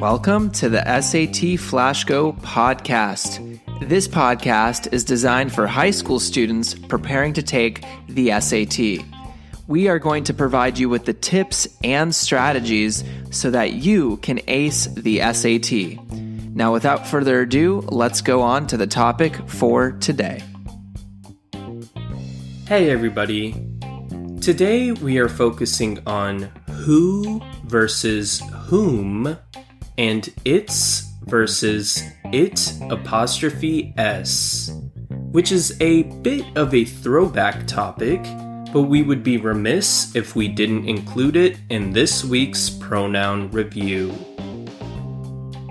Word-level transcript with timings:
Welcome 0.00 0.52
to 0.52 0.68
the 0.68 0.84
SAT 0.84 1.58
FlashGo 1.58 2.40
podcast. 2.40 3.58
This 3.80 4.06
podcast 4.06 4.92
is 4.92 5.02
designed 5.02 5.52
for 5.52 5.66
high 5.66 5.90
school 5.90 6.20
students 6.20 6.72
preparing 6.72 7.32
to 7.32 7.42
take 7.42 7.84
the 8.06 8.30
SAT. 8.40 9.04
We 9.66 9.88
are 9.88 9.98
going 9.98 10.22
to 10.22 10.32
provide 10.32 10.78
you 10.78 10.88
with 10.88 11.04
the 11.04 11.14
tips 11.14 11.66
and 11.82 12.14
strategies 12.14 13.02
so 13.32 13.50
that 13.50 13.72
you 13.72 14.18
can 14.18 14.38
ace 14.46 14.86
the 14.86 15.18
SAT. 15.32 15.98
Now, 16.54 16.72
without 16.72 17.04
further 17.04 17.40
ado, 17.40 17.80
let's 17.88 18.20
go 18.20 18.40
on 18.40 18.68
to 18.68 18.76
the 18.76 18.86
topic 18.86 19.34
for 19.48 19.90
today. 19.90 20.44
Hey, 22.68 22.88
everybody. 22.90 23.66
Today 24.40 24.92
we 24.92 25.18
are 25.18 25.28
focusing 25.28 25.98
on 26.06 26.42
who 26.70 27.42
versus 27.64 28.40
whom 28.66 29.36
and 29.98 30.32
its 30.44 31.02
versus 31.24 32.02
it 32.32 32.72
apostrophe 32.88 33.92
s, 33.98 34.70
which 35.32 35.52
is 35.52 35.78
a 35.80 36.04
bit 36.22 36.46
of 36.56 36.72
a 36.72 36.84
throwback 36.84 37.66
topic, 37.66 38.22
but 38.72 38.82
we 38.82 39.02
would 39.02 39.22
be 39.22 39.36
remiss 39.36 40.14
if 40.14 40.34
we 40.34 40.48
didn't 40.48 40.88
include 40.88 41.36
it 41.36 41.58
in 41.68 41.92
this 41.92 42.24
week's 42.24 42.70
pronoun 42.70 43.50
review. 43.50 44.14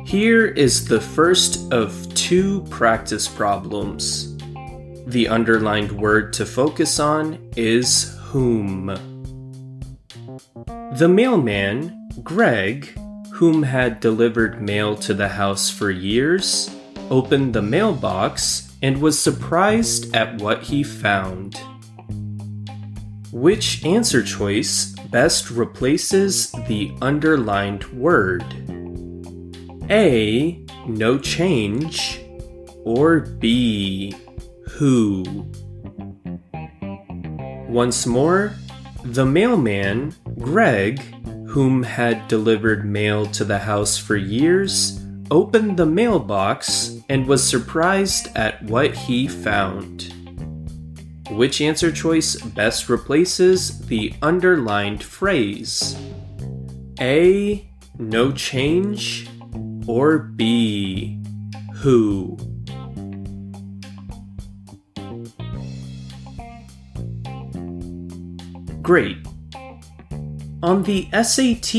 Here 0.05 0.45
is 0.45 0.87
the 0.87 1.01
first 1.01 1.71
of 1.73 2.13
two 2.13 2.61
practice 2.69 3.27
problems. 3.27 4.37
The 5.07 5.27
underlined 5.27 5.91
word 5.91 6.33
to 6.33 6.45
focus 6.45 6.99
on 6.99 7.51
is 7.55 8.17
whom. 8.21 8.87
The 10.97 11.07
mailman, 11.09 12.09
Greg, 12.23 12.97
whom 13.37 13.61
had 13.61 13.99
delivered 13.99 14.59
mail 14.59 14.95
to 14.95 15.13
the 15.13 15.27
house 15.27 15.69
for 15.69 15.91
years, 15.91 16.71
opened 17.11 17.53
the 17.53 17.61
mailbox 17.61 18.75
and 18.81 18.99
was 18.99 19.19
surprised 19.19 20.15
at 20.15 20.41
what 20.41 20.63
he 20.63 20.81
found. 20.81 21.55
Which 23.31 23.85
answer 23.85 24.23
choice 24.23 24.95
best 25.11 25.51
replaces 25.51 26.51
the 26.67 26.91
underlined 26.99 27.83
word? 27.93 28.43
A. 29.91 30.65
No 30.87 31.19
change. 31.19 32.19
Or 32.85 33.19
B. 33.19 34.15
Who? 34.71 35.23
Once 37.69 38.07
more, 38.07 38.55
the 39.03 39.27
mailman, 39.27 40.15
Greg, 40.39 41.03
whom 41.47 41.83
had 41.83 42.27
delivered 42.27 42.85
mail 42.85 43.25
to 43.25 43.43
the 43.43 43.59
house 43.59 43.97
for 43.97 44.15
years, 44.15 45.03
opened 45.31 45.77
the 45.77 45.85
mailbox 45.85 46.99
and 47.09 47.25
was 47.27 47.47
surprised 47.47 48.27
at 48.35 48.61
what 48.63 48.93
he 48.95 49.27
found. 49.27 50.13
Which 51.29 51.59
answer 51.59 51.91
choice 51.91 52.35
best 52.41 52.89
replaces 52.89 53.79
the 53.87 54.13
underlined 54.21 55.03
phrase? 55.03 55.99
A. 56.99 57.69
No 57.97 58.31
change. 58.31 59.29
Or 59.87 60.19
B. 60.19 61.21
Who? 61.75 62.37
Great. 68.81 69.26
On 70.63 70.81
the 70.81 71.07
SAT, 71.11 71.71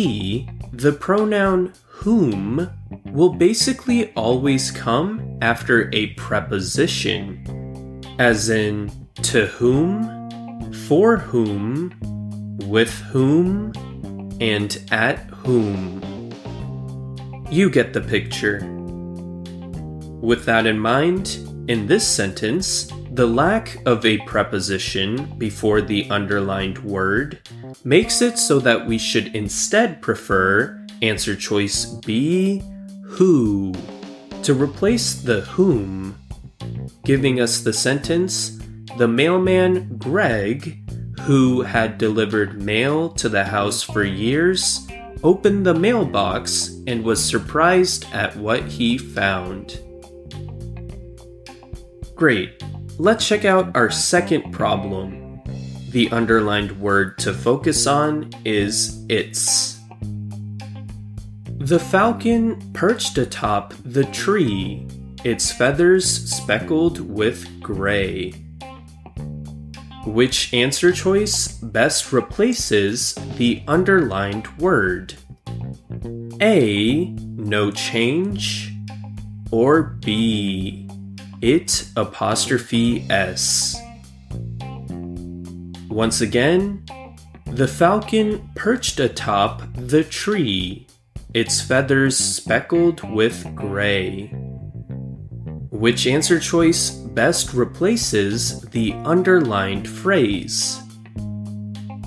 the 0.72 0.96
pronoun 1.00 1.72
whom 1.86 2.70
will 3.06 3.34
basically 3.34 4.12
always 4.12 4.70
come 4.70 5.38
after 5.42 5.90
a 5.92 6.14
preposition, 6.14 8.00
as 8.20 8.50
in 8.50 8.92
to 9.22 9.46
whom, 9.46 10.72
for 10.86 11.16
whom, 11.16 11.92
with 12.68 12.92
whom, 13.00 13.72
and 14.40 14.80
at 14.92 15.18
whom. 15.26 16.00
You 17.50 17.70
get 17.70 17.92
the 17.92 18.00
picture. 18.00 18.60
With 20.20 20.44
that 20.44 20.66
in 20.66 20.78
mind, 20.78 21.47
in 21.68 21.86
this 21.86 22.08
sentence, 22.08 22.90
the 23.12 23.26
lack 23.26 23.78
of 23.86 24.04
a 24.06 24.16
preposition 24.20 25.38
before 25.38 25.82
the 25.82 26.08
underlined 26.10 26.78
word 26.78 27.46
makes 27.84 28.22
it 28.22 28.38
so 28.38 28.58
that 28.58 28.86
we 28.86 28.96
should 28.96 29.34
instead 29.36 30.00
prefer 30.00 30.86
answer 31.02 31.36
choice 31.36 31.84
B, 31.84 32.62
who, 33.04 33.74
to 34.42 34.54
replace 34.54 35.14
the 35.14 35.42
whom, 35.42 36.18
giving 37.04 37.38
us 37.38 37.60
the 37.60 37.72
sentence 37.72 38.58
The 38.96 39.06
mailman 39.06 39.98
Greg, 39.98 40.78
who 41.20 41.60
had 41.60 41.98
delivered 41.98 42.62
mail 42.62 43.10
to 43.10 43.28
the 43.28 43.44
house 43.44 43.82
for 43.82 44.04
years, 44.04 44.88
opened 45.22 45.66
the 45.66 45.74
mailbox 45.74 46.80
and 46.86 47.04
was 47.04 47.22
surprised 47.22 48.06
at 48.12 48.34
what 48.36 48.64
he 48.64 48.96
found. 48.96 49.80
Great. 52.18 52.60
Let's 52.98 53.28
check 53.28 53.44
out 53.44 53.76
our 53.76 53.92
second 53.92 54.50
problem. 54.50 55.40
The 55.90 56.10
underlined 56.10 56.72
word 56.80 57.16
to 57.18 57.32
focus 57.32 57.86
on 57.86 58.32
is 58.44 59.06
its. 59.08 59.78
The 61.58 61.78
falcon 61.78 62.72
perched 62.72 63.18
atop 63.18 63.72
the 63.84 64.02
tree, 64.06 64.88
its 65.22 65.52
feathers 65.52 66.08
speckled 66.28 66.98
with 66.98 67.46
gray. 67.60 68.32
Which 70.04 70.52
answer 70.52 70.90
choice 70.90 71.46
best 71.46 72.12
replaces 72.12 73.14
the 73.36 73.62
underlined 73.68 74.48
word? 74.58 75.14
A. 76.40 77.10
No 77.36 77.70
change. 77.70 78.74
Or 79.52 79.84
B 79.84 80.87
it 81.40 81.88
apostrophe 81.96 83.06
s. 83.10 83.76
Once 85.88 86.20
again, 86.20 86.84
the 87.46 87.68
falcon 87.68 88.50
perched 88.54 89.00
atop 89.00 89.62
the 89.74 90.04
tree, 90.04 90.86
its 91.34 91.60
feathers 91.60 92.16
speckled 92.16 93.02
with 93.14 93.54
gray. 93.54 94.28
Which 95.70 96.06
answer 96.06 96.40
choice 96.40 96.90
best 96.90 97.54
replaces 97.54 98.60
the 98.62 98.92
underlined 99.04 99.88
phrase? 99.88 100.80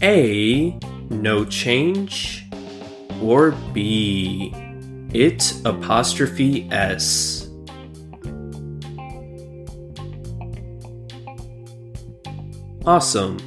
A. 0.03 0.77
No 1.09 1.45
change. 1.45 2.45
Or 3.21 3.51
B. 3.71 4.53
It 5.13 5.53
apostrophe 5.63 6.67
S. 6.71 7.40
Awesome. 12.85 13.37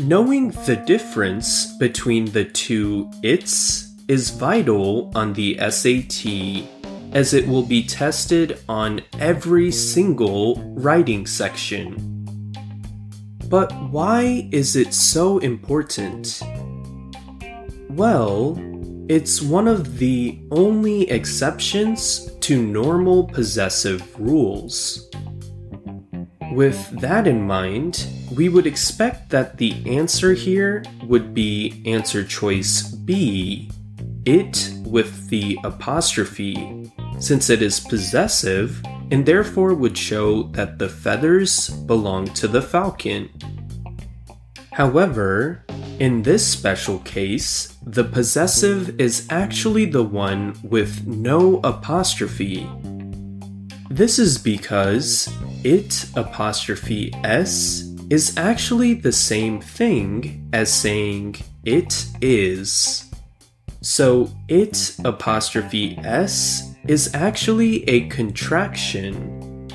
Knowing 0.00 0.50
the 0.66 0.82
difference 0.84 1.76
between 1.78 2.24
the 2.24 2.44
two 2.44 3.08
its 3.22 3.94
is 4.08 4.30
vital 4.30 5.12
on 5.14 5.32
the 5.32 5.56
SAT 5.70 6.26
as 7.12 7.34
it 7.34 7.46
will 7.46 7.62
be 7.62 7.86
tested 7.86 8.58
on 8.68 9.00
every 9.20 9.70
single 9.70 10.56
writing 10.74 11.24
section. 11.24 11.94
But 13.48 13.72
why 13.90 14.48
is 14.50 14.74
it 14.74 14.92
so 14.92 15.38
important? 15.38 16.42
Well, 17.90 18.58
it's 19.08 19.40
one 19.40 19.68
of 19.68 19.98
the 19.98 20.40
only 20.50 21.08
exceptions 21.10 22.28
to 22.40 22.60
normal 22.60 23.22
possessive 23.22 24.02
rules. 24.18 25.08
With 26.56 26.88
that 27.00 27.26
in 27.26 27.42
mind, 27.46 28.06
we 28.34 28.48
would 28.48 28.66
expect 28.66 29.28
that 29.28 29.58
the 29.58 29.74
answer 29.84 30.32
here 30.32 30.82
would 31.04 31.34
be 31.34 31.82
answer 31.84 32.24
choice 32.24 32.80
B, 32.90 33.70
it 34.24 34.72
with 34.82 35.28
the 35.28 35.58
apostrophe, 35.64 36.90
since 37.20 37.50
it 37.50 37.60
is 37.60 37.78
possessive 37.78 38.82
and 39.10 39.26
therefore 39.26 39.74
would 39.74 39.98
show 39.98 40.44
that 40.56 40.78
the 40.78 40.88
feathers 40.88 41.68
belong 41.68 42.24
to 42.28 42.48
the 42.48 42.62
falcon. 42.62 43.28
However, 44.72 45.62
in 45.98 46.22
this 46.22 46.48
special 46.48 47.00
case, 47.00 47.76
the 47.84 48.04
possessive 48.04 48.98
is 48.98 49.26
actually 49.28 49.84
the 49.84 50.04
one 50.04 50.58
with 50.62 51.06
no 51.06 51.60
apostrophe. 51.64 52.66
This 53.96 54.18
is 54.18 54.36
because 54.36 55.26
it 55.64 56.04
apostrophe 56.16 57.14
s 57.24 57.94
is 58.10 58.36
actually 58.36 58.92
the 58.92 59.10
same 59.10 59.58
thing 59.58 60.50
as 60.52 60.70
saying 60.70 61.36
it 61.64 62.04
is. 62.20 63.10
So 63.80 64.28
it 64.48 64.94
apostrophe 65.02 65.96
s 66.04 66.74
is 66.86 67.14
actually 67.14 67.88
a 67.88 68.06
contraction. 68.08 69.66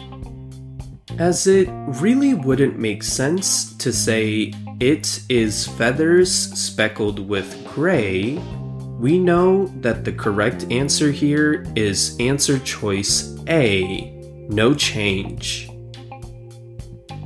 As 1.18 1.47
it 1.47 1.68
really 2.00 2.35
wouldn't 2.35 2.77
make 2.77 3.01
sense 3.01 3.75
to 3.77 3.91
say 3.91 4.53
it 4.79 5.19
is 5.29 5.65
feathers 5.65 6.31
speckled 6.31 7.18
with 7.18 7.50
gray, 7.73 8.39
we 9.01 9.18
know 9.18 9.65
that 9.81 10.06
the 10.06 10.12
correct 10.12 10.71
answer 10.71 11.09
here 11.09 11.65
is 11.75 12.15
answer 12.19 12.59
choice 12.59 13.36
A, 13.50 14.12
no 14.48 14.75
change. 14.75 15.68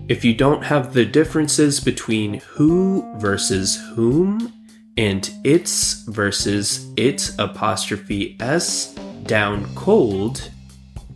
If 0.07 0.23
you 0.23 0.33
don't 0.33 0.63
have 0.63 0.93
the 0.93 1.03
differences 1.03 1.81
between 1.81 2.35
who 2.35 3.03
versus 3.17 3.75
whom 3.93 4.53
and 4.95 5.29
its 5.43 6.03
versus 6.03 6.93
it 6.95 7.35
apostrophe 7.39 8.37
s 8.39 8.95
down 9.23 9.67
cold, 9.75 10.49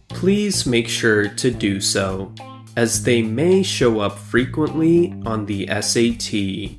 please 0.09 0.65
make 0.65 0.89
sure 0.89 1.29
to 1.29 1.51
do 1.51 1.79
so, 1.79 2.33
as 2.75 3.03
they 3.03 3.21
may 3.21 3.63
show 3.63 4.01
up 4.01 4.19
frequently 4.19 5.13
on 5.25 5.45
the 5.45 5.67
SAT. 5.79 6.75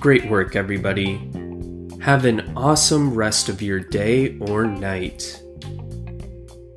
Great 0.00 0.24
work, 0.30 0.56
everybody. 0.56 1.29
Have 2.00 2.24
an 2.24 2.56
awesome 2.56 3.14
rest 3.14 3.50
of 3.50 3.60
your 3.60 3.78
day 3.78 4.38
or 4.40 4.64
night. 4.64 5.38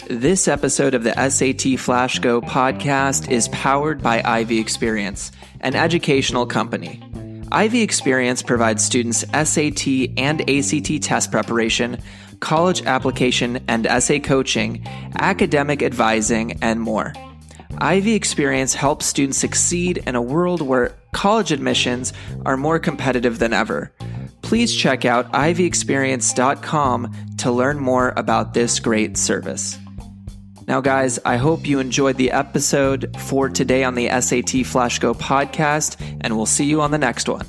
This 0.09 0.49
episode 0.49 0.93
of 0.93 1.05
the 1.05 1.13
SAT 1.13 1.79
Flash 1.79 2.19
Go 2.19 2.41
podcast 2.41 3.31
is 3.31 3.47
powered 3.47 4.03
by 4.03 4.21
Ivy 4.25 4.59
Experience, 4.59 5.31
an 5.61 5.75
educational 5.75 6.45
company. 6.45 7.01
Ivy 7.53 7.83
Experience 7.83 8.43
provides 8.43 8.83
students 8.83 9.19
SAT 9.31 9.87
and 10.17 10.41
ACT 10.49 11.01
test 11.01 11.31
preparation, 11.31 11.99
college 12.41 12.83
application 12.83 13.63
and 13.69 13.87
essay 13.87 14.19
coaching, 14.19 14.85
academic 15.19 15.81
advising, 15.81 16.61
and 16.61 16.81
more. 16.81 17.13
Ivy 17.77 18.13
Experience 18.13 18.73
helps 18.73 19.05
students 19.05 19.37
succeed 19.37 20.03
in 20.05 20.15
a 20.15 20.21
world 20.21 20.61
where 20.61 20.97
college 21.13 21.53
admissions 21.53 22.11
are 22.45 22.57
more 22.57 22.77
competitive 22.77 23.39
than 23.39 23.53
ever. 23.53 23.93
Please 24.53 24.75
check 24.75 25.03
out 25.03 25.31
ivyexperience.com 25.31 27.11
to 27.37 27.51
learn 27.51 27.79
more 27.79 28.13
about 28.15 28.53
this 28.53 28.79
great 28.79 29.17
service. 29.17 29.79
Now, 30.67 30.79
guys, 30.79 31.17
I 31.25 31.37
hope 31.37 31.65
you 31.65 31.79
enjoyed 31.79 32.17
the 32.17 32.29
episode 32.29 33.15
for 33.17 33.49
today 33.49 33.83
on 33.83 33.95
the 33.95 34.09
SAT 34.21 34.63
Flash 34.67 34.99
Go 34.99 35.15
podcast, 35.15 35.99
and 36.21 36.37
we'll 36.37 36.45
see 36.45 36.65
you 36.65 36.81
on 36.81 36.91
the 36.91 36.99
next 36.99 37.27
one. 37.27 37.47